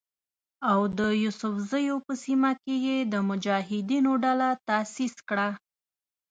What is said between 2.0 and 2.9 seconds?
په سیمه کې